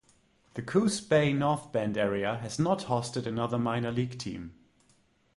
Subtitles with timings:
[0.55, 4.55] The Coos Bay–North Bend area has not hosted another minor league team.